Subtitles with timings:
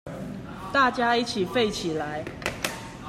[0.73, 2.25] 大家一起廢起來